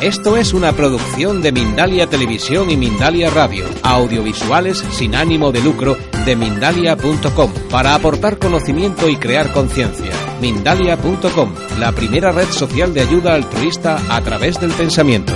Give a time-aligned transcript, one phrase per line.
[0.00, 5.94] Esto es una producción de Mindalia Televisión y Mindalia Radio, audiovisuales sin ánimo de lucro
[6.24, 10.10] de mindalia.com, para aportar conocimiento y crear conciencia.
[10.40, 15.34] Mindalia.com, la primera red social de ayuda altruista a través del pensamiento.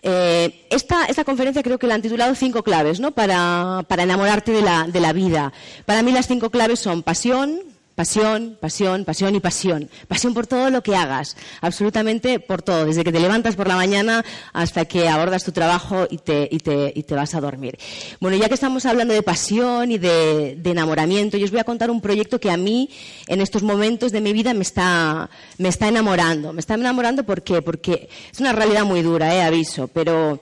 [0.00, 3.10] Eh, esta, esta, conferencia creo que la han titulado Cinco claves ¿no?
[3.10, 5.52] para, para enamorarte de la, de la vida.
[5.84, 7.60] Para mí las cinco claves son pasión,
[7.96, 9.88] Pasión, pasión, pasión y pasión.
[10.06, 13.74] Pasión por todo lo que hagas, absolutamente por todo, desde que te levantas por la
[13.74, 17.78] mañana hasta que abordas tu trabajo y te, y te, y te vas a dormir.
[18.20, 21.90] Bueno, ya que estamos hablando de pasión y de, enamoramiento, yo os voy a contar
[21.90, 22.90] un proyecto que a mí,
[23.28, 26.52] en estos momentos de mi vida, me está, me está enamorando.
[26.52, 27.62] Me está enamorando ¿por qué?
[27.62, 30.38] porque es una realidad muy dura, eh, aviso, pero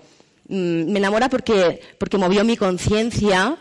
[0.49, 3.59] mmm, me enamora porque, porque movió mi conciencia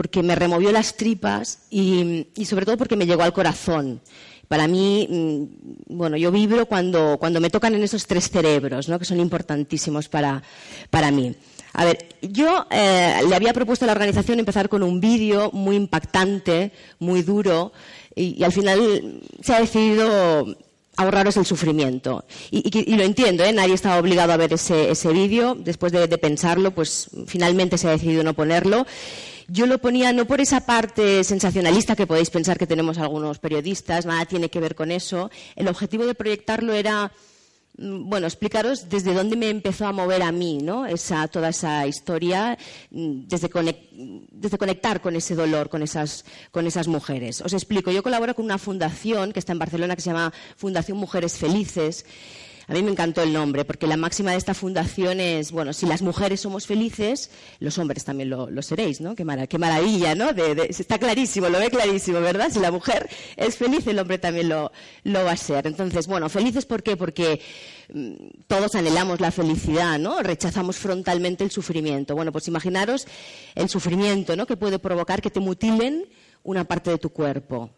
[0.00, 4.00] porque me removió las tripas y, y, sobre todo porque me llegó al corazón.
[4.48, 8.98] Para mí, mm, bueno, yo vibro cuando, cuando me tocan en esos tres cerebros, ¿no?
[8.98, 10.42] que son importantísimos para,
[10.88, 11.34] para mí.
[11.74, 15.76] A ver, yo eh, le había propuesto a la organización empezar con un vídeo muy
[15.76, 17.74] impactante, muy duro,
[18.14, 20.56] y, al final se ha decidido
[20.96, 22.24] ahorraros el sufrimiento.
[22.50, 23.52] Y lo entiendo, ¿eh?
[23.52, 25.54] nadie estaba obligado a ver ese, ese vídeo.
[25.54, 28.86] Después de, de pensarlo, pues finalmente se ha decidido no ponerlo
[29.50, 34.06] yo lo ponía no por esa parte sensacionalista que podéis pensar que tenemos algunos periodistas,
[34.06, 35.30] nada tiene que ver con eso.
[35.56, 37.10] El objetivo de proyectarlo era,
[37.76, 40.86] mm, bueno, explicaros desde dónde me empezó a mover a mí, ¿no?
[40.86, 42.56] Esa, toda esa historia,
[42.90, 47.40] mm, desde, conect, desde conectar con ese dolor, con esas, con esas mujeres.
[47.40, 50.96] Os explico, yo colaboro con una fundación que está en Barcelona que se llama Fundación
[50.96, 52.04] Mujeres Felices.
[52.70, 55.86] A mí me encantó el nombre, porque la máxima de esta fundación es, bueno, si
[55.86, 59.16] las mujeres somos felices, los hombres también lo, lo seréis, ¿no?
[59.16, 60.30] Qué, qué maravilla, ¿no?
[60.30, 62.48] Está clarísimo, lo ve clarísimo, ¿verdad?
[62.52, 64.70] Si la mujer es feliz, el hombre también lo,
[65.02, 65.66] lo va a ser.
[65.66, 66.96] Entonces, bueno, felices ¿por qué?
[66.96, 67.40] Porque
[67.92, 68.14] mmm,
[68.46, 70.22] todos anhelamos la felicidad, ¿no?
[70.22, 72.14] Rechazamos frontalmente el sufrimiento.
[72.14, 73.08] Bueno, pues imaginaros
[73.56, 74.46] el sufrimiento, ¿no?
[74.46, 76.06] Que puede provocar que te mutilen
[76.44, 77.70] una parte de tu cuerpo.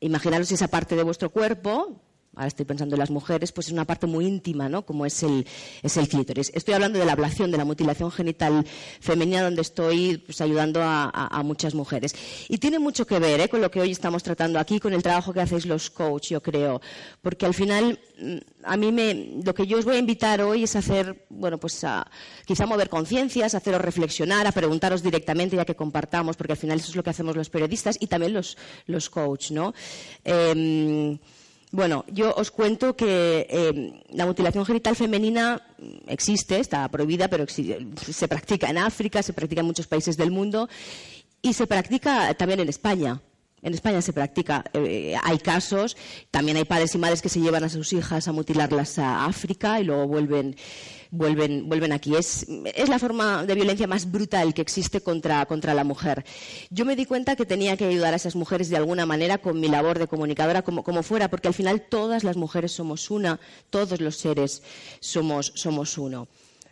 [0.00, 2.00] Imaginaros esa parte de vuestro cuerpo
[2.34, 4.86] ahora estoy pensando en las mujeres, pues es una parte muy íntima, ¿no?
[4.86, 5.46] Como es el,
[5.82, 6.50] es el clítoris.
[6.54, 8.64] Estoy hablando de la ablación, de la mutilación genital
[9.00, 12.14] femenina, donde estoy pues, ayudando a, muchas mujeres.
[12.48, 13.48] Y tiene mucho que ver ¿eh?
[13.48, 16.42] con lo que hoy estamos tratando aquí, con el trabajo que hacéis los coach, yo
[16.42, 16.80] creo.
[17.20, 20.64] Porque al final, mm, a mí me, lo que yo os voy a invitar hoy
[20.64, 22.08] es hacer, bueno, pues a,
[22.46, 26.90] quizá mover conciencias, haceros reflexionar, a preguntaros directamente, ya que compartamos, porque al final eso
[26.90, 28.56] es lo que hacemos los periodistas y también los,
[28.86, 29.74] los coach, ¿no?
[30.24, 31.18] Eh,
[31.72, 35.62] bueno, yo os cuento que eh, la mutilación genital femenina
[36.06, 40.68] existe, está prohibida, pero se practica en África, se practica en muchos países del mundo
[41.40, 43.22] y se practica también en España.
[43.62, 45.96] En España se practica, eh, hay casos,
[46.30, 49.80] también hay padres y madres que se llevan a sus hijas a mutilarlas a África
[49.80, 50.56] y luego vuelven
[51.12, 52.16] vuelven, vuelven aquí.
[52.16, 56.24] Es, es, la forma de violencia más brutal que existe contra, contra la mujer.
[56.70, 59.60] Yo me di cuenta que tenía que ayudar a esas mujeres de alguna manera con
[59.60, 63.38] mi labor de comunicadora, como, como fuera, porque al final todas las mujeres somos una,
[63.70, 64.62] todos los seres
[64.98, 66.26] somos, somos uno.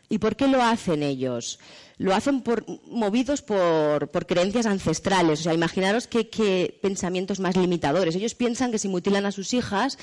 [0.09, 1.61] ¿Y por qué lo hacen ellos?
[1.97, 5.41] Lo hacen por, movidos por, por, creencias ancestrales.
[5.41, 8.17] O sea, imaginaros qué, qué pensamientos más limitadores.
[8.17, 9.99] Ellos piensan que si mutilan a sus hijas,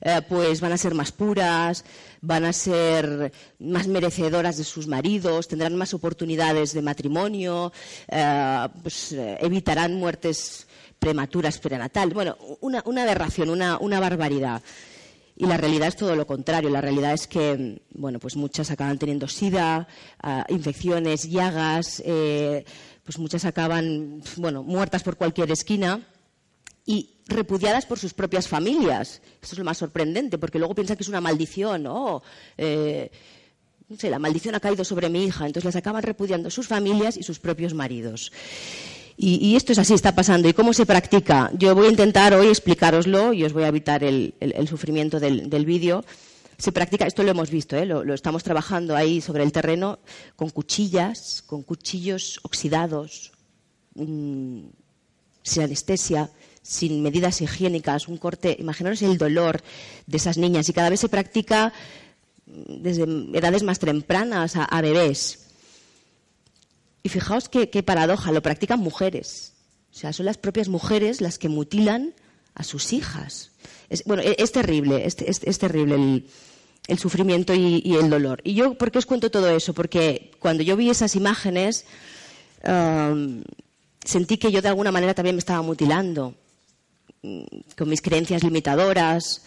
[0.00, 1.84] eh, pues van a ser más puras,
[2.20, 7.72] van a ser más merecedoras de sus maridos, tendrán más oportunidades de matrimonio,
[8.08, 10.66] eh, pues, eh, evitarán muertes
[10.98, 12.14] prematuras prenatales.
[12.14, 14.62] Bueno, una, aberración, una, barbaridad.
[15.38, 16.70] Y la realidad es todo lo contrario.
[16.70, 19.86] La realidad es que, bueno, pues muchas acaban teniendo sida,
[20.48, 26.00] infecciones, llagas, pues muchas acaban, bueno, muertas por cualquier esquina
[26.86, 29.20] y repudiadas por sus propias familias.
[29.42, 32.22] Eso es lo más sorprendente, porque luego piensan que es una maldición, ¿no?
[32.56, 33.10] Eh,
[33.88, 37.16] no sé, la maldición ha caído sobre mi hija, entonces las acaban repudiando sus familias
[37.16, 38.32] y sus propios maridos.
[39.18, 40.46] Y, esto es así, está pasando.
[40.46, 41.50] ¿Y cómo se practica?
[41.54, 44.34] Yo voy a intentar hoy explicároslo y os voy a evitar el,
[44.68, 46.04] sufrimiento del, vídeo.
[46.58, 47.86] Se practica, esto lo hemos visto, ¿eh?
[47.86, 50.00] lo, lo, estamos trabajando ahí sobre el terreno
[50.36, 53.32] con cuchillas, con cuchillos oxidados,
[53.94, 54.64] mmm,
[55.42, 56.30] sin anestesia,
[56.66, 59.62] sin medidas higiénicas, un corte, imaginaros el dolor
[60.06, 61.72] de esas niñas y cada vez se practica
[62.46, 63.02] desde
[63.36, 65.46] edades más tempranas a, bebés.
[67.02, 69.52] Y fijaos qué, paradoja, lo practican mujeres.
[69.92, 72.14] O sea, son las propias mujeres las que mutilan
[72.54, 73.52] a sus hijas.
[73.88, 75.14] Es, bueno, es, es terrible, es,
[75.58, 76.24] terrible
[76.88, 78.40] el, sufrimiento y, y, el dolor.
[78.42, 79.72] ¿Y yo por qué os cuento todo eso?
[79.72, 81.84] Porque cuando yo vi esas imágenes,
[82.66, 83.42] um,
[84.04, 86.34] sentí que yo de alguna manera también me estaba mutilando
[87.76, 89.42] con mis creencias limitadoras,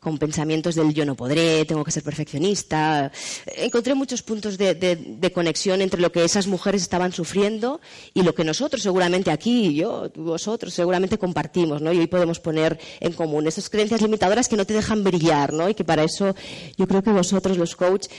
[0.00, 3.10] con pensamientos del yo no podré, tengo que ser perfeccionista.
[3.56, 7.80] Encontré muchos puntos de, conexión entre lo que esas mujeres estaban sufriendo
[8.14, 11.92] y lo que nosotros seguramente aquí, yo, vosotros seguramente compartimos, ¿no?
[11.92, 15.68] Y hoy podemos poner en común esas creencias limitadoras que no te dejan brillar, ¿no?
[15.68, 16.34] Y que para eso
[16.76, 18.10] yo creo que vosotros, los coaches,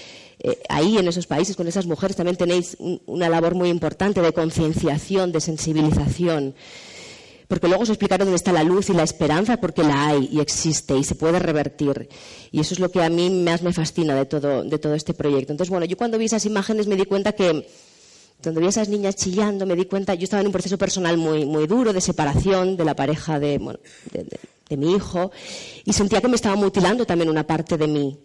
[0.41, 4.31] eh, ahí en esos países con esas mujeres también tenéis una labor muy importante de
[4.31, 6.56] concienciación, de sensibilización
[7.49, 10.39] porque luego os explicaron dónde está la luz y la esperanza, porque la hay y
[10.39, 12.07] existe y se puede revertir.
[12.51, 15.15] Y eso es lo que a mí más me fascina de todo, de todo este
[15.15, 15.51] proyecto.
[15.51, 17.67] Entonces, bueno, yo cuando vi esas imágenes me di cuenta que,
[18.43, 21.17] cuando vi a esas niñas chillando, me di cuenta, yo estaba en un proceso personal
[21.17, 23.79] muy, muy duro de separación de la pareja de, bueno,
[24.11, 25.31] de, mi hijo,
[25.85, 28.19] y sentía que me estaba mutilando también una parte de mí.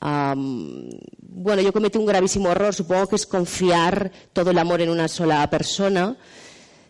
[0.00, 5.06] bueno, yo cometí un gravísimo error, supongo que es confiar todo el amor en una
[5.06, 6.16] sola persona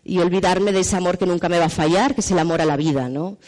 [0.04, 2.60] y olvidarme de ese amor que nunca me va a fallar, que es el amor
[2.60, 3.38] a la vida, ¿no?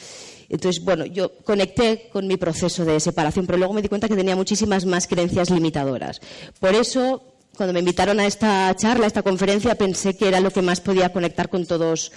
[0.48, 4.16] Entonces, bueno, yo conecté con mi proceso de separación, pero luego me di cuenta que
[4.16, 6.20] tenía muchísimas más creencias limitadoras.
[6.60, 7.22] Por eso,
[7.56, 10.80] cuando me invitaron a esta charla, a esta conferencia, pensé que era lo que más
[10.80, 12.12] podía conectar con todos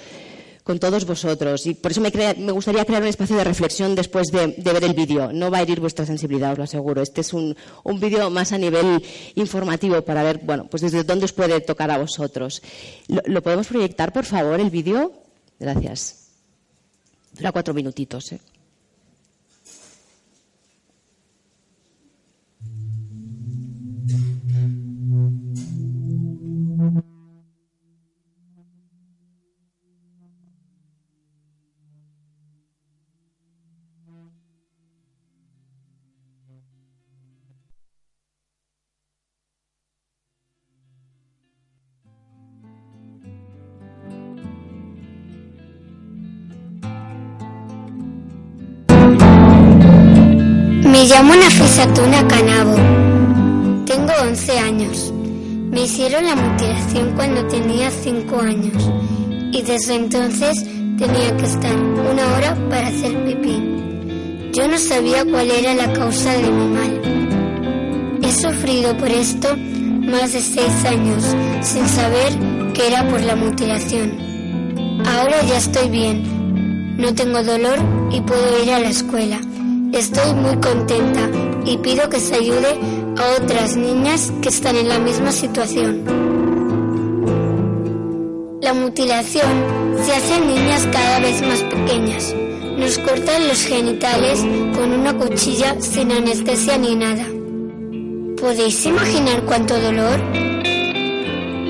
[0.68, 1.66] con todos vosotros.
[1.66, 5.32] Y por eso me, gustaría crear un espacio de reflexión después de, ver el vídeo.
[5.32, 7.02] No va a herir vuestra sensibilidad, os lo aseguro.
[7.02, 7.56] Este es un,
[8.00, 9.02] vídeo más a nivel
[9.36, 12.62] informativo para ver, bueno, pues desde dónde os puede tocar a vosotros.
[13.08, 15.14] ¿Lo, podemos proyectar, por favor, el vídeo?
[15.58, 16.28] Gracias.
[17.32, 18.34] Dura cuatro minutitos.
[18.34, 18.40] ¿eh?
[51.78, 52.76] Llamo Nafisa Tuna Canabo.
[53.86, 55.14] Tengo 11 años.
[55.72, 58.92] Me hicieron la mutilación cuando tenía 5 años
[59.52, 60.64] y desde entonces
[60.98, 64.52] tenía que estar una hora para hacer pipí.
[64.54, 68.20] Yo no sabía cuál era la causa de mi mal.
[68.24, 71.24] He sufrido por esto más de 6 años
[71.62, 72.34] sin saber
[72.74, 74.18] que era por la mutilación.
[75.06, 76.98] Ahora ya estoy bien.
[76.98, 77.78] No tengo dolor
[78.12, 79.40] y puedo ir a la escuela.
[79.94, 81.30] Estoy muy contenta
[81.68, 82.80] y pido que se ayude
[83.18, 86.04] a otras niñas que están en la misma situación.
[88.62, 89.52] La mutilación
[90.04, 92.34] se hace en niñas cada vez más pequeñas.
[92.78, 94.40] Nos cortan los genitales
[94.76, 97.26] con una cuchilla sin anestesia ni nada.
[98.40, 100.20] ¿Podéis imaginar cuánto dolor?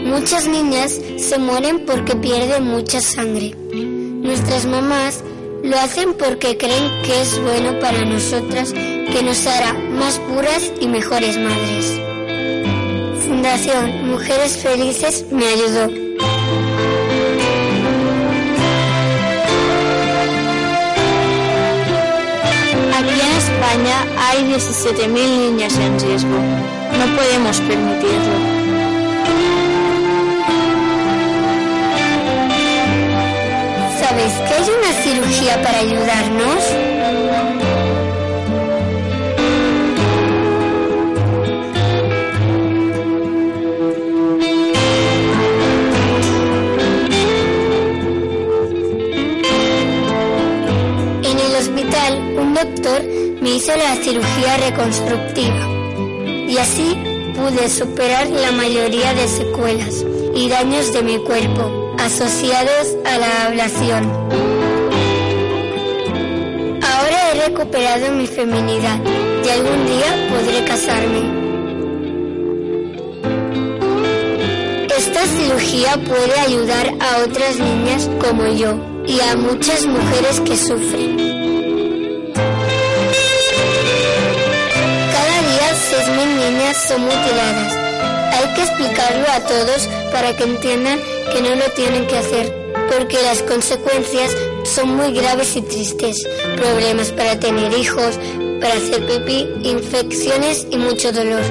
[0.06, 3.56] Muchas niñas se mueren porque pierden mucha sangre.
[3.74, 5.24] Nuestras mamás
[5.64, 8.74] lo hacen porque creen que es bueno para nosotras,
[9.12, 12.02] que nos hará más puras y mejores madres.
[13.26, 15.86] Fundación Mujeres Felices me ayudó.
[22.98, 26.38] Aquí en España hay 17.000 niñas en riesgo.
[26.98, 28.58] No podemos permitirlo.
[34.00, 36.97] ¿Sabes que hay una cirugía para ayudarnos?
[53.48, 55.70] Me hizo la cirugía reconstructiva
[56.50, 56.98] y así
[57.34, 60.04] pude superar la mayoría de secuelas
[60.36, 64.04] y daños de mi cuerpo asociados a la ablación.
[66.84, 69.00] Ahora he recuperado mi feminidad
[69.46, 71.22] y algún día podré casarme.
[74.98, 78.78] Esta cirugía puede ayudar a otras niñas como yo
[79.08, 81.27] y a muchas mujeres que sufren.
[86.08, 87.74] 6.000 niñas son mutiladas.
[88.32, 91.00] Hay que explicarlo a todos para que entiendan
[91.34, 94.34] que no lo tienen que hacer, porque las consecuencias
[94.64, 96.24] son muy graves y tristes.
[96.56, 98.18] Problemas para tener hijos,
[98.62, 101.44] para hacer pipí, infecciones y mucho dolor.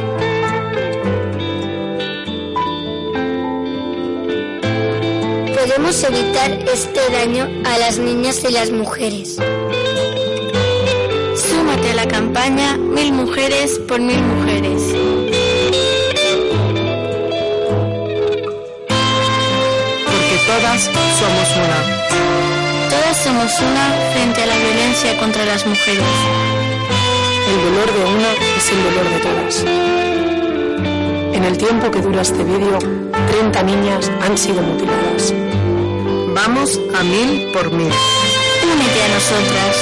[5.54, 9.38] Podemos evitar este daño a las niñas y las mujeres.
[11.50, 14.82] Súmate a la campaña Mil Mujeres por Mil Mujeres.
[20.46, 21.80] Todas somos una.
[22.88, 26.04] Todas somos una frente a la violencia contra las mujeres.
[27.50, 29.64] El dolor de una es el dolor de todas.
[31.34, 35.34] En el tiempo que dura este vídeo, 30 niñas han sido mutiladas.
[36.32, 37.90] Vamos a mil por mil.
[38.62, 39.76] Únete a nosotras.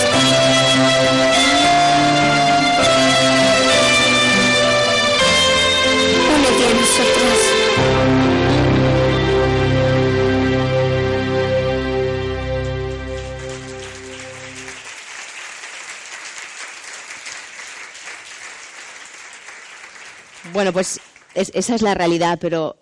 [20.54, 21.00] Bueno, pues
[21.34, 22.76] es- esa es la realidad, pero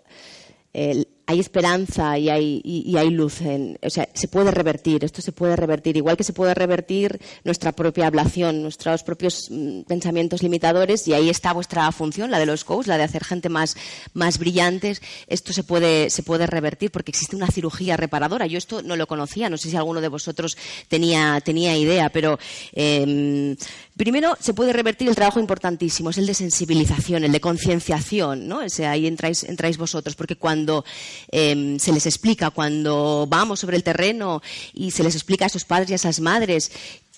[0.75, 3.41] eh, hay esperanza y hay, y, hay luz.
[3.41, 5.95] En, o sea, se puede revertir, esto se puede revertir.
[5.95, 11.29] Igual que se puede revertir nuestra propia ablación, nuestros propios mm, pensamientos limitadores, y ahí
[11.29, 13.77] está vuestra función, la de los coaches, la de hacer gente más,
[14.13, 15.01] más brillantes.
[15.27, 18.45] Esto se puede, se puede revertir porque existe una cirugía reparadora.
[18.45, 20.57] Yo esto no lo conocía, no sé si alguno de vosotros
[20.89, 22.37] tenía, tenía idea, pero
[22.73, 23.55] eh,
[23.95, 28.59] primero se puede revertir el trabajo importantísimo, es el de sensibilización, el de concienciación, ¿no?
[28.59, 30.83] O ahí entráis, entráis vosotros, porque cuando
[31.31, 34.41] eh, se les explica, cuando vamos sobre el terreno
[34.73, 36.71] y se les explica a esos padres y a esas madres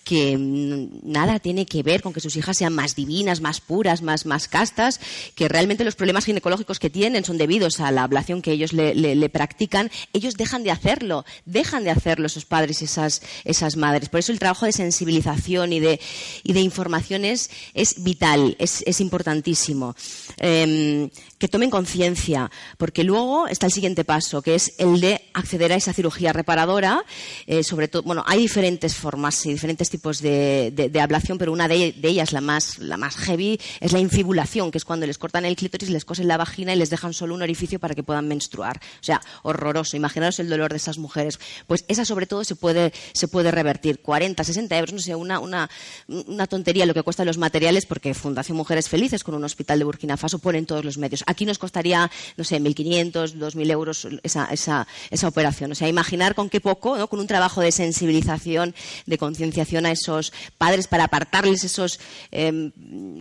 [0.05, 4.01] que mm, nada tiene que ver con que sus hijas sean más divinas, más puras,
[4.01, 5.01] más, más castas,
[5.33, 9.29] que realmente los problemas ginecológicos que tienen son debidos a la ablación que ellos le,
[9.29, 14.07] practican, ellos dejan de hacerlo, dejan de hacerlo esos padres y esas, esas madres.
[14.07, 15.99] Por eso el trabajo de sensibilización y de,
[16.43, 19.95] y de información es, es vital, es, es importantísimo.
[20.37, 21.09] Em,
[21.39, 25.75] que tomen conciencia, porque luego está el siguiente paso, que es el de acceder a
[25.75, 27.03] esa cirugía reparadora.
[27.47, 31.93] eh, sobre todo, bueno, hay diferentes formas y diferentes tipos de, ablación, pero una de,
[31.93, 35.45] de ellas, la más, la más heavy, es la infibulación, que es cuando les cortan
[35.45, 38.27] el clítoris, les cosen la vagina y les dejan solo un orificio para que puedan
[38.27, 38.81] menstruar.
[38.99, 39.95] O sea, horroroso.
[39.95, 41.39] Imaginaros el dolor de esas mujeres.
[41.65, 44.01] Pues esa, sobre todo, se puede, se puede revertir.
[44.01, 45.69] 40, 60 euros, no sé, una, una,
[46.07, 49.85] una tontería lo que cuestan los materiales, porque Fundación Mujeres Felices con un hospital de
[49.85, 51.23] Burkina Faso ponen todos los medios.
[51.25, 55.71] Aquí nos costaría, no sé, 1.500, 2.000 euros esa, esa, esa operación.
[55.71, 57.07] O sea, imaginar con qué poco, ¿no?
[57.07, 58.75] con un trabajo de sensibilización,
[59.05, 61.99] de concienciación a esos padres para apartarles esos,
[62.31, 62.71] eh,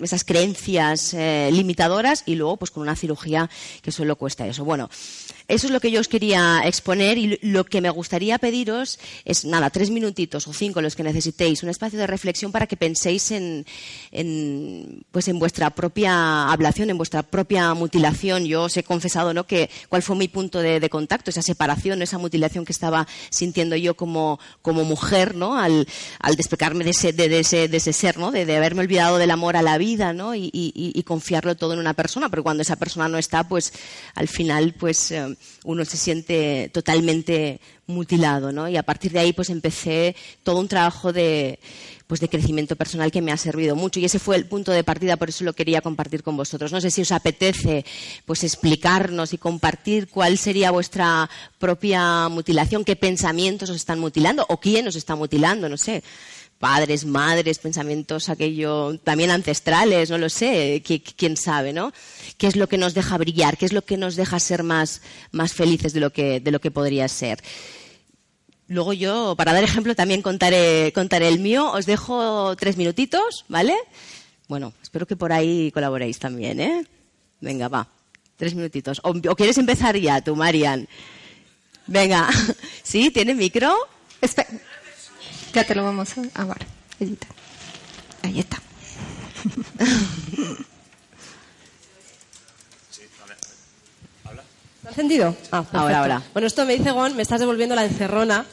[0.02, 3.50] esas creencias eh, limitadoras y luego pues con una cirugía
[3.82, 4.64] que solo cuesta eso.
[4.64, 4.90] Bueno,
[5.46, 9.44] eso es lo que yo os quería exponer y lo que me gustaría pediros es,
[9.44, 13.30] nada, tres minutitos o cinco los que necesitéis, un espacio de reflexión para que penséis
[13.30, 13.66] en,
[15.10, 18.46] pues en vuestra propia ablación, en vuestra propia mutilación.
[18.46, 19.46] Yo os he confesado ¿no?
[19.46, 23.76] que cuál fue mi punto de, de contacto, esa separación, esa mutilación que estaba sintiendo
[23.76, 25.58] yo como, como mujer, ¿no?
[25.58, 25.86] al,
[26.20, 28.30] al despegarme de ese, de, ese, de ese ser, ¿no?
[28.30, 30.34] de, haberme olvidado del amor a la vida ¿no?
[30.36, 33.72] y confiarlo todo en una persona, pero cuando esa persona no está, pues
[34.14, 38.68] al final pues eh, uno se siente totalmente mutilado, ¿no?
[38.68, 41.58] Y a partir de ahí pues empecé todo un trabajo de
[42.06, 44.84] pues de crecimiento personal que me ha servido mucho y ese fue el punto de
[44.84, 46.70] partida, por eso lo quería compartir con vosotros.
[46.70, 47.84] No sé si os apetece
[48.26, 54.60] pues explicarnos y compartir cuál sería vuestra propia mutilación, qué pensamientos os están mutilando o
[54.60, 56.02] quién os está mutilando, no sé
[56.58, 61.92] padres, madres, pensamientos aquello también ancestrales, no lo sé, qui- quién sabe, ¿no?
[62.38, 63.56] ¿Qué es lo que nos deja brillar?
[63.58, 66.60] ¿Qué es lo que nos deja ser más, más felices de lo que, de lo
[66.60, 67.42] que podría ser?
[68.66, 71.70] Luego yo, para dar ejemplo, también contaré, contaré el mío.
[71.72, 73.74] Os dejo tres minutitos, ¿vale?
[74.48, 76.86] Bueno, espero que por ahí colaboréis también, ¿eh?
[77.40, 77.88] Venga, va.
[78.36, 79.00] Tres minutitos.
[79.04, 80.88] ¿O, o quieres empezar ya, tú, Marian?
[81.86, 82.28] Venga.
[82.82, 83.10] ¿Sí?
[83.10, 83.74] ¿Tiene micro?
[84.22, 84.46] Espe-
[85.54, 86.22] ya te lo vamos a...
[86.34, 86.66] Ah, vale.
[86.98, 87.26] Edita.
[88.22, 88.60] Ahí está.
[94.76, 95.36] ¿Está encendido?
[95.50, 95.78] Ah, perfecto.
[95.78, 96.22] Ahora, ahora.
[96.32, 98.44] Bueno, esto me dice Gon, me estás devolviendo la encerrona.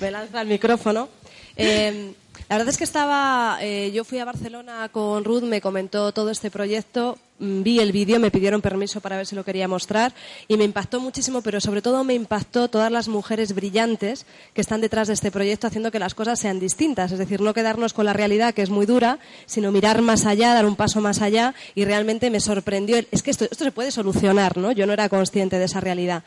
[0.00, 1.08] Me lanza el micrófono.
[1.56, 2.14] Eh,
[2.48, 6.30] la verdad es que estaba, eh, yo fui a Barcelona con Ruth, me comentó todo
[6.30, 10.14] este proyecto, mm, vi el vídeo, me pidieron permiso para ver si lo quería mostrar
[10.46, 14.80] y me impactó muchísimo, pero sobre todo me impactó todas las mujeres brillantes que están
[14.80, 18.04] detrás de este proyecto haciendo que las cosas sean distintas, es decir, no quedarnos con
[18.04, 21.52] la realidad que es muy dura, sino mirar más allá, dar un paso más allá
[21.74, 24.70] y realmente me sorprendió, es que esto, esto se puede solucionar, ¿no?
[24.70, 26.22] Yo no era consciente de esa realidad.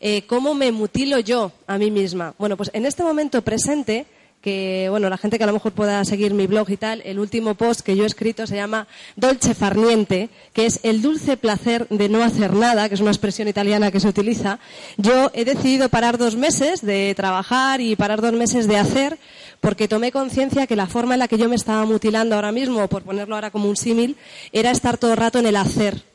[0.00, 2.34] Eh, ¿Cómo me mutilo yo a mí misma?
[2.38, 4.06] Bueno, pues en este momento presente
[4.40, 7.18] que bueno la gente que a lo mejor pueda seguir mi blog y tal el
[7.18, 11.86] último post que yo he escrito se llama dolce farniente que es el dulce placer
[11.88, 14.58] de no hacer nada que es una expresión italiana que se utiliza.
[14.96, 19.18] Yo he decidido parar dos meses de trabajar y parar dos meses de hacer
[19.60, 22.88] porque tomé conciencia que la forma en la que yo me estaba mutilando ahora mismo
[22.88, 24.16] por ponerlo ahora como un símil
[24.52, 26.09] era estar todo el rato en el hacer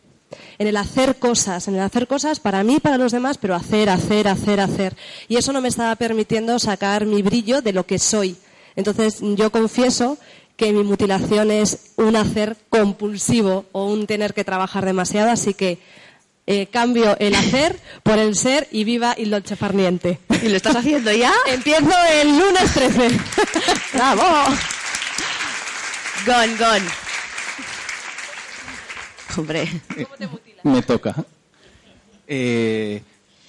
[0.57, 3.89] en el hacer cosas, en el hacer cosas para mí, para los demás, pero hacer,
[3.89, 4.95] hacer, hacer, hacer.
[5.27, 8.37] Y eso no me estaba permitiendo sacar mi brillo de lo que soy.
[8.75, 10.17] Entonces, yo confieso
[10.57, 15.79] que mi mutilación es un hacer compulsivo o un tener que trabajar demasiado, así que
[16.47, 20.19] eh, cambio el hacer por el ser y viva il dolce far niente.
[20.43, 21.33] ¿Y lo estás haciendo ya?
[21.47, 23.09] Empiezo el lunes 13.
[23.93, 24.23] ¡Bravo!
[26.25, 27.04] Gon, gon.
[29.37, 29.69] Hombre.
[30.63, 31.15] Me toca.
[32.27, 33.01] Eh,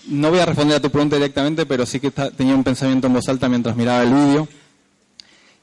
[0.08, 3.06] no voy a responder a tu pregunta directamente, pero sí que está- tenía un pensamiento
[3.06, 4.48] en voz alta mientras miraba el vídeo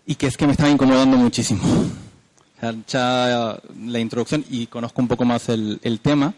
[0.06, 1.62] y que es que me estaba incomodando muchísimo.
[2.88, 6.34] Ya la introducción y conozco un poco más el, el tema.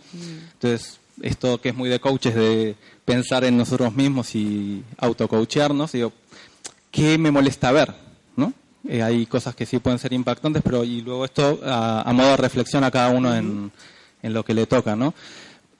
[0.54, 2.76] Entonces, esto que es muy de coaches, de
[3.06, 6.12] pensar en nosotros mismos y autocoachearnos, digo,
[6.92, 7.94] ¿qué me molesta ver?
[8.88, 12.38] Eh, hay cosas que sí pueden ser impactantes, pero y luego esto a, modo de
[12.38, 13.72] reflexión a cada uno en,
[14.22, 15.14] lo que le toca, ¿no?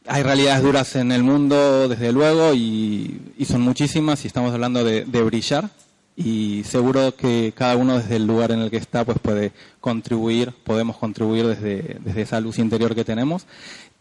[0.08, 4.84] Hay realidades duras en el mundo, desde luego, y, y son muchísimas, y estamos hablando
[4.84, 5.70] de, de brillar,
[6.16, 10.52] y seguro que cada uno desde el lugar en el que está pues puede contribuir,
[10.64, 13.46] podemos contribuir desde, desde esa luz interior que tenemos,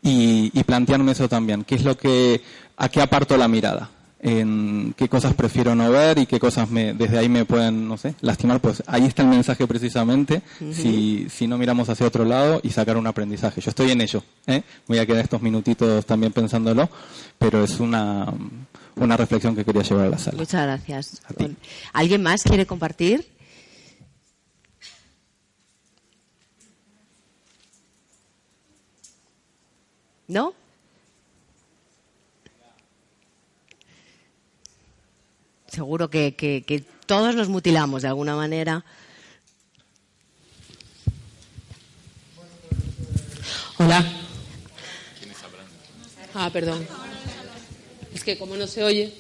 [0.03, 2.43] y, y plantearme eso también, qué es lo que,
[2.77, 3.91] a qué aparto la mirada,
[4.25, 7.99] en qué cosas prefiero no ver y qué cosas me, desde ahí me pueden, no
[7.99, 10.41] sé, lastimar, pues ahí está el mensaje precisamente,
[10.73, 13.61] si, si no miramos hacia otro lado y sacar un aprendizaje.
[13.61, 14.63] Yo estoy en ello, ¿eh?
[14.89, 16.89] voy a quedar estos minutitos también pensándolo,
[17.39, 18.33] pero es una,
[18.97, 20.39] una reflexión que quería llevar a la sala.
[20.39, 21.23] Muchas gracias.
[21.93, 23.29] ¿Alguien más quiere compartir?
[30.27, 30.55] ¿No?
[35.75, 38.85] Seguro que, que- que todos nos mutilamos de alguna manera.
[43.79, 44.05] Hola.
[46.35, 46.87] Ah, perdón.
[48.15, 49.13] Es que como no se oye.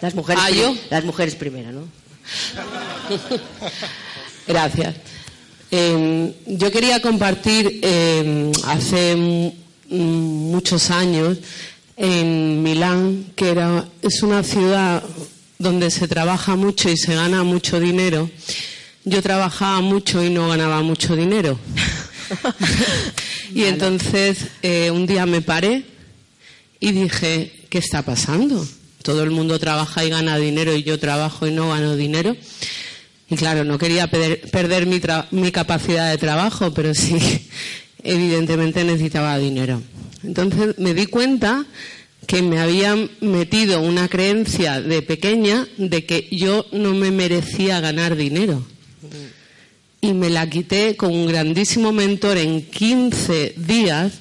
[0.00, 1.82] Las mujeres, Ah, las mujeres primero, ¿no?
[4.48, 4.96] Gracias.
[5.70, 9.52] Eh, yo quería compartir eh, hace
[9.88, 11.38] muchos años
[11.96, 15.02] en Milán, que era, es una ciudad
[15.62, 18.30] donde se trabaja mucho y se gana mucho dinero.
[19.04, 21.58] Yo trabajaba mucho y no ganaba mucho dinero.
[23.54, 25.84] y entonces eh, un día me paré
[26.80, 28.66] y dije, ¿qué está pasando?
[29.02, 32.36] Todo el mundo trabaja y gana dinero y yo trabajo y no gano dinero.
[33.28, 37.18] Y claro, no quería perder, perder mi, tra- mi capacidad de trabajo, pero sí,
[38.02, 39.82] evidentemente necesitaba dinero.
[40.22, 41.64] Entonces me di cuenta
[42.26, 48.16] que me habían metido una creencia de pequeña de que yo no me merecía ganar
[48.16, 48.64] dinero.
[50.00, 54.12] Y me la quité con un grandísimo mentor en 15 días,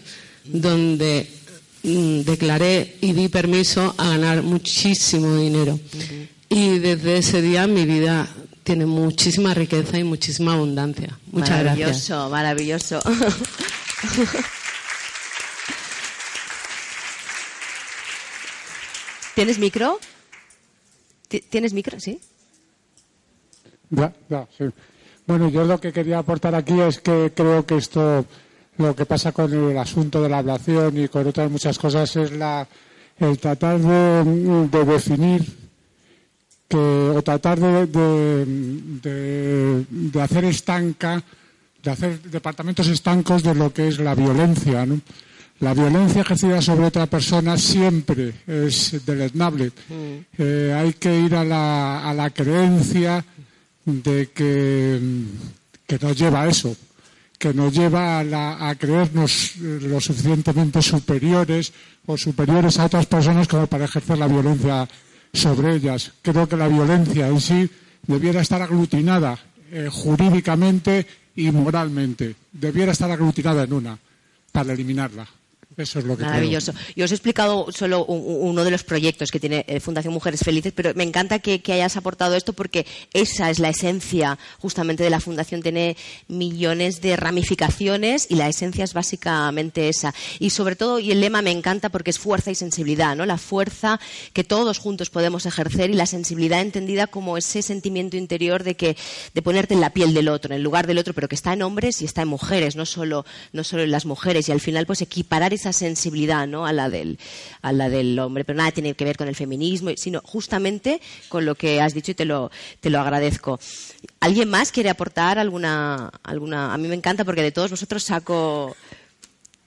[0.46, 1.28] donde
[1.84, 5.80] mm, declaré y di permiso a ganar muchísimo dinero.
[6.50, 8.30] Y desde ese día mi vida
[8.64, 11.18] tiene muchísima riqueza y muchísima abundancia.
[11.32, 12.10] Muchas gracias.
[12.10, 13.00] maravilloso, maravilloso.
[19.36, 20.00] ¿Tienes micro?
[21.28, 22.00] Ti- ¿Tienes micro?
[22.00, 22.20] Sí.
[23.90, 24.66] Ya, ya, sí.
[25.28, 28.26] Bueno, yo lo que quería aportar aquí es que creo que esto,
[28.78, 32.32] lo que pasa con el asunto de la ablación y con otras muchas cosas, es
[32.32, 32.68] la,
[33.20, 35.46] el tratar de, de definir
[36.68, 37.86] que, o tratar de-
[39.90, 41.22] de hacer estanca,
[41.84, 44.86] de hacer departamentos estancos de lo que es la violencia.
[44.86, 45.00] ¿no?
[45.62, 49.72] La violencia ejercida sobre otra persona siempre es deleznable.
[50.38, 53.24] Eh, hay que ir a la, a la creencia
[53.86, 55.26] de que, mm,
[55.88, 56.76] que nos lleva a eso,
[57.38, 61.74] que nos lleva a, la- a creernos lo suficientemente superiores
[62.08, 64.88] o superiores a otras personas como para ejercer la violencia
[65.32, 66.12] sobre ellas.
[66.24, 67.70] Creo que la violencia en sí
[68.08, 69.38] debiera estar aglutinada
[69.72, 72.36] eh, jurídicamente y moralmente.
[72.52, 73.98] Debiera estar aglutinada en una
[74.52, 75.28] para eliminarla.
[75.82, 76.32] Eso es lo que creo.
[76.32, 76.74] Maravilloso.
[76.96, 80.74] Yo os he explicado solo uno de los proyectos que tiene eh, Fundación Mujeres Felices,
[80.76, 85.10] pero me encanta que, que hayas aportado esto porque esa es la esencia justamente de
[85.10, 85.62] la Fundación.
[85.62, 90.14] Tiene millones de ramificaciones y la esencia es básicamente esa.
[90.40, 93.26] Y sobre todo, y el lema me encanta porque es fuerza y sensibilidad, ¿no?
[93.26, 94.00] La fuerza
[94.34, 98.98] que todos juntos podemos ejercer y la sensibilidad entendida como ese sentimiento interior de que
[99.34, 101.54] de ponerte en la piel del otro, en el lugar del otro, pero que está
[101.54, 104.62] en hombres y está en mujeres, no solo no solo en las mujeres y al
[104.62, 106.66] final pues equiparar esa sensibilidad, ¿no?
[106.66, 107.20] a la del
[107.62, 111.46] a la del hombre, pero nada tiene que ver con el feminismo, sino justamente con
[111.46, 113.60] lo que has dicho y te lo te lo agradezco.
[114.20, 118.76] ¿Alguien más quiere aportar alguna alguna a mí me encanta porque de todos vosotros saco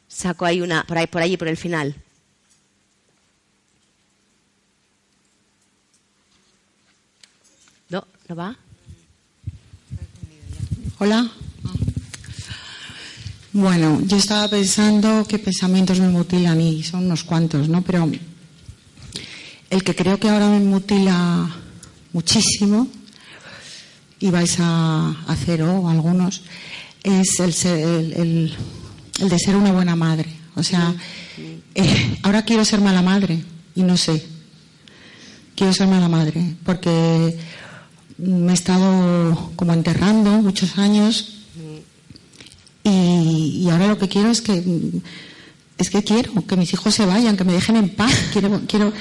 [0.09, 1.95] saco ahí una por ahí por allí por el final.
[7.89, 8.57] No, no va.
[10.99, 11.31] Hola.
[13.55, 17.83] Bueno, yo estaba pensando qué pensamientos me mutilan y son unos cuantos, ¿no?
[17.83, 18.11] Pero
[19.71, 21.55] el que creo que ahora me mutila
[22.13, 22.89] muchísimo
[24.19, 26.43] y vais a hacer o algunos
[27.05, 28.57] es el, el,
[29.21, 30.31] de ser una buena madre.
[30.57, 30.93] O sea,
[31.77, 33.45] eh, ahora quiero ser mala madre
[33.77, 34.21] y no sé.
[35.55, 37.39] Quiero ser mala madre porque
[38.19, 41.44] me he estado como enterrando muchos años
[42.85, 44.63] y, ahora lo que quiero es que
[45.79, 48.13] es que quiero que mis hijos se vayan, que me dejen en paz.
[48.33, 48.93] Quiero, quiero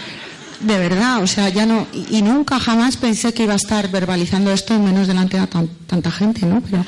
[0.60, 4.52] de verdad, o sea, ya no y, nunca jamás pensé que iba a estar verbalizando
[4.52, 5.48] esto menos delante de
[5.88, 6.62] tanta gente, ¿no?
[6.62, 6.86] Pero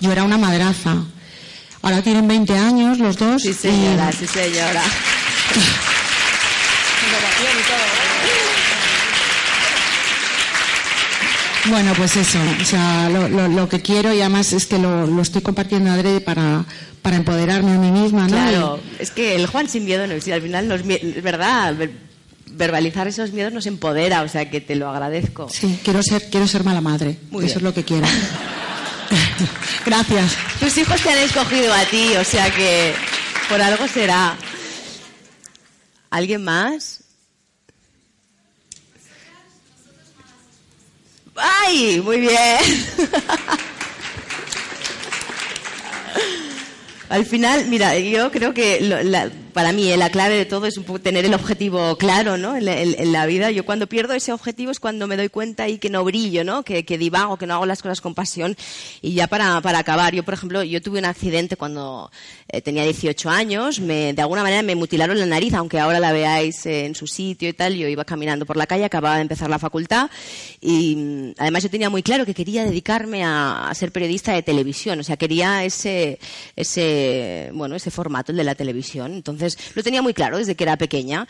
[0.00, 0.96] yo era una madraza.
[1.82, 3.42] Ahora tienen 20 años los dos.
[3.42, 4.82] Sí, señora, sí, señora.
[11.68, 15.90] Bueno, pues eso, o sea, lo, que quiero y además es que lo, estoy compartiendo
[15.90, 16.64] adrede para,
[17.02, 18.28] para empoderarme a mí misma, ¿no?
[18.28, 21.74] Claro, es que el Juan sin miedo no existe, al final, nos, es verdad,
[22.46, 25.48] verbalizar esos miedos nos empodera, o sea que te lo agradezco.
[25.48, 28.06] Sí, quiero ser, quiero ser mala madre, eso es lo que quiero.
[29.86, 30.36] Gracias.
[30.58, 32.92] Tus hijos te han escogido a ti, o sea que
[33.48, 34.36] por algo será.
[36.10, 37.01] ¿Alguien más?
[41.42, 42.00] ¡Ay!
[42.00, 42.30] Muy bien.
[47.08, 50.80] Al final, mira, yo creo que la, para mí eh, la clave de todo es
[51.02, 52.56] tener el objetivo claro ¿no?
[52.56, 53.50] En, la vida.
[53.50, 56.62] Yo cuando pierdo ese objetivo es cuando me doy cuenta y que no brillo, ¿no?
[56.62, 58.56] Que, que divago, que no hago las cosas con pasión.
[59.00, 62.10] Y ya para, para acabar, yo por ejemplo, yo tuve un accidente cuando
[62.48, 66.12] eh, tenía 18 años, me, de alguna manera me mutilaron la nariz, aunque ahora la
[66.12, 67.74] veáis eh, en su sitio y tal.
[67.74, 70.10] Yo iba caminando por la calle, acababa de empezar la facultad
[70.60, 74.42] y mm, además yo tenía muy claro que quería dedicarme a, a ser periodista de
[74.42, 75.00] televisión.
[75.00, 76.18] O sea, quería ese,
[76.56, 79.12] ese, bueno, ese formato, el de la televisión.
[79.14, 81.26] Entonces, entonces, lo tenía muy claro desde que era pequeña.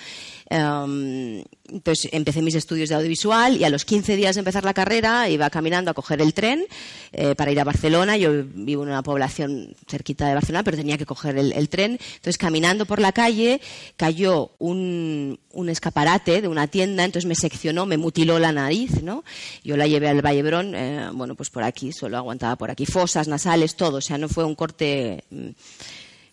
[0.51, 4.75] Em, entonces empecé mis estudios de audiovisual y a los 15 días de empezar la
[4.75, 6.67] carrera iba caminando a coger el tren
[7.13, 8.19] eh, para ir a Barcelona.
[8.19, 11.93] Yo vivo en una población cerquita de Barcelona, pero tenía que coger el, tren.
[11.93, 13.63] Entonces caminando por la calle
[13.97, 19.25] cayó un, escaparate de una tienda, entonces me seccionó, me mutiló la nariz, ¿no?
[19.65, 23.27] Yo la llevé al Vallebrón, eh, bueno, pues por aquí, solo aguantaba por aquí, fosas
[23.29, 25.25] nasales, todo, o sea, no fue un corte...
[25.31, 25.51] Mm,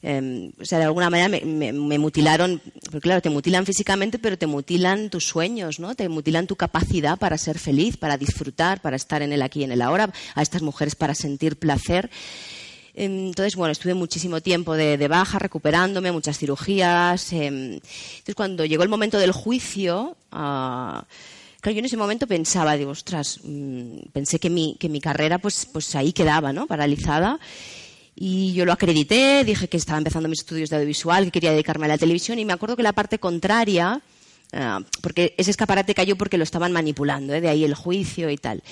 [0.02, 4.48] Em, o sea, de alguna manera me, mutilaron, porque claro, te mutilan físicamente, pero te
[4.48, 5.94] mutilan tus sueños, ¿no?
[5.94, 9.64] Te mutilan tu capacidad para ser feliz, para disfrutar, para estar en el aquí y
[9.66, 12.10] en el ahora, a estas mujeres para sentir placer.
[12.94, 17.34] Em, entonces, bueno, estuve muchísimo tiempo de, baja, recuperándome, muchas cirugías.
[17.34, 21.04] Em, entonces, cuando llegó el momento del juicio, uh,
[21.62, 25.40] claro, yo en ese momento pensaba, digo, ostras, mm, pensé que mi, que mi carrera,
[25.40, 26.68] pues, pues ahí quedaba, ¿no?
[26.68, 27.38] Paralizada.
[28.22, 31.86] Y yo lo acredité, dije que estaba empezando mis estudios de audiovisual, que quería dedicarme
[31.86, 34.02] a la televisión y me acuerdo que la parte contraria,
[34.54, 37.42] ah, porque ese escaparate cayó porque lo estaban manipulando, ¿eh?
[37.42, 38.64] de ahí el juicio y tal.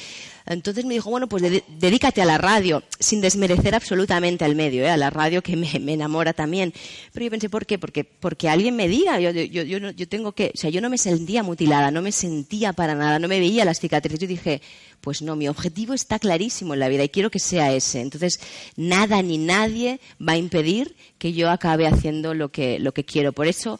[0.50, 4.90] Entonces me dijo, bueno, pues dedícate a la radio, sin desmerecer absolutamente al medio, ¿eh?
[4.90, 6.74] a la radio que me, enamora también.
[7.12, 7.78] Pero yo pensé, ¿por qué?
[7.78, 10.90] Porque, porque alguien me diga, yo, yo, yo, yo tengo que, o sea, yo no
[10.90, 14.20] me sentía mutilada, no me sentía para nada, no me veía las cicatrices.
[14.20, 14.62] Yo dije,
[15.02, 18.00] pues no, mi objetivo está clarísimo en la vida y quiero que sea ese.
[18.00, 18.40] Entonces,
[18.78, 23.34] nada ni nadie va a impedir que yo acabe haciendo lo que, lo que quiero.
[23.34, 23.80] Por eso,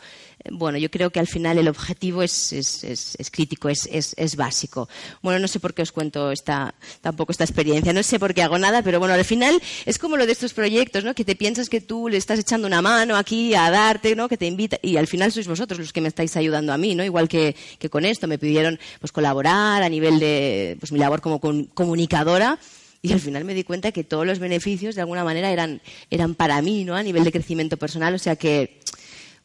[0.52, 4.90] bueno, yo creo que al final el objetivo es, es, es, crítico, es, es, básico.
[5.22, 8.44] Bueno, no sé por qué os cuento esta, tampoco esta experiencia, no sé por qué
[8.44, 11.14] hago nada, pero bueno, al final es como lo de estos proyectos, ¿no?
[11.14, 14.28] Que te piensas que tú le estás echando una mano aquí a darte, ¿no?
[14.30, 16.96] Que te invita, y al final sois vosotros los que me estáis ayudando a mí,
[16.96, 17.04] ¿no?
[17.04, 21.22] Igual que, que con esto, me pidieron pues colaborar a nivel de pues mi labor
[21.22, 22.60] como comunicadora
[23.02, 26.36] y al final me di cuenta que todos los beneficios de alguna manera eran, eran
[26.36, 26.96] para mí, ¿no?
[26.96, 28.77] A nivel de crecimiento personal, o sea que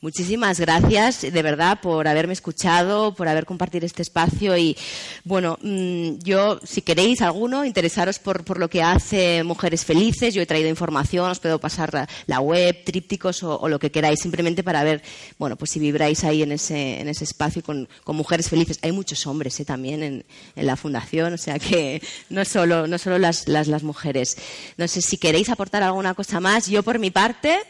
[0.03, 4.77] Muchísimas gracias, de verdad, por haberme escuchado, por haber compartido este espacio y,
[5.23, 10.43] bueno, mm, yo, si queréis alguno, interesaros por, por, lo que hace Mujeres Felices, yo
[10.43, 14.83] he traído información, os puedo pasar la, web, trípticos o, lo que queráis, simplemente para
[14.83, 15.05] ver,
[15.39, 18.81] bueno, pues si vibráis ahí en ese, en ese espacio con, con Mujeres Felices.
[18.83, 19.65] Hay muchos hombres ¿eh?
[19.65, 20.25] también en,
[20.57, 24.37] en, la fundación, o sea que no solo, no solo las, las, las mujeres.
[24.77, 26.67] No sé si queréis aportar alguna cosa más.
[26.67, 27.61] Yo, por mi parte,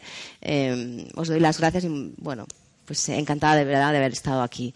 [0.43, 2.47] eh, os doy las gracias y, bueno,
[2.85, 4.75] pues encantada de verdad de haber estado aquí.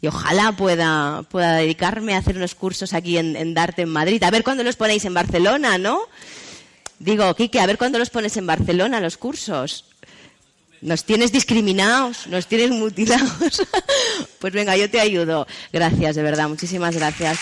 [0.00, 4.22] Y ojalá pueda, pueda dedicarme a hacer unos cursos aquí en, Darte en Madrid.
[4.22, 6.00] A ver cuándo los ponéis en Barcelona, ¿no?
[6.98, 9.84] Digo, Quique, a ver cuándo los pones en Barcelona los cursos.
[10.80, 13.62] Nos tienes discriminados, nos tienes mutilados.
[14.38, 15.46] pues venga, yo te ayudo.
[15.72, 17.38] Gracias, de verdad, muchísimas gracias.